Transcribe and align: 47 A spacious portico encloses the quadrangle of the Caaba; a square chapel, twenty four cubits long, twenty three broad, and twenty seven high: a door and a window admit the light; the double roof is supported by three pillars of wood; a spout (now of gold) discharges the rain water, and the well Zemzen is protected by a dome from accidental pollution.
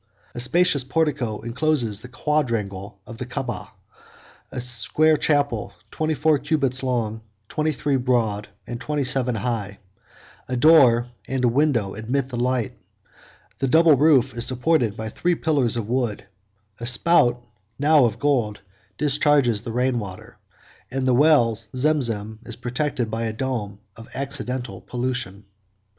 47 0.31 0.31
A 0.33 0.39
spacious 0.39 0.83
portico 0.83 1.41
encloses 1.43 2.01
the 2.01 2.07
quadrangle 2.07 2.99
of 3.05 3.19
the 3.19 3.25
Caaba; 3.27 3.69
a 4.51 4.59
square 4.59 5.15
chapel, 5.15 5.73
twenty 5.91 6.15
four 6.15 6.39
cubits 6.39 6.81
long, 6.81 7.21
twenty 7.47 7.71
three 7.71 7.97
broad, 7.97 8.47
and 8.65 8.81
twenty 8.81 9.03
seven 9.03 9.35
high: 9.35 9.77
a 10.47 10.57
door 10.57 11.05
and 11.27 11.43
a 11.45 11.47
window 11.47 11.93
admit 11.93 12.29
the 12.29 12.35
light; 12.37 12.75
the 13.59 13.67
double 13.67 13.95
roof 13.95 14.33
is 14.35 14.43
supported 14.43 14.97
by 14.97 15.07
three 15.07 15.35
pillars 15.35 15.77
of 15.77 15.87
wood; 15.87 16.25
a 16.79 16.87
spout 16.87 17.43
(now 17.77 18.03
of 18.05 18.17
gold) 18.17 18.59
discharges 18.97 19.61
the 19.61 19.71
rain 19.71 19.99
water, 19.99 20.39
and 20.89 21.07
the 21.07 21.13
well 21.13 21.53
Zemzen 21.75 22.39
is 22.43 22.55
protected 22.55 23.11
by 23.11 23.25
a 23.25 23.33
dome 23.33 23.79
from 23.95 24.07
accidental 24.15 24.81
pollution. 24.81 25.45